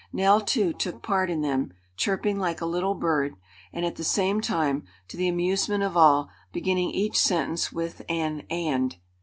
[0.11, 3.35] Nell, too, took part in them, chirping like a little bird,
[3.71, 8.41] and at the same time, to the amusement of all, beginning each sentence with an
[8.49, 8.95] "and."